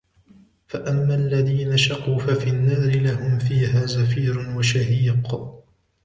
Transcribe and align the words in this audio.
فَأَمَّا 0.67 1.15
الَّذِينَ 1.15 1.77
شَقُوا 1.77 2.19
فَفِي 2.19 2.49
النَّارِ 2.49 3.01
لَهُمْ 3.01 3.39
فِيهَا 3.39 3.85
زَفِيرٌ 3.85 4.55
وَشَهِيقٌ 4.57 5.49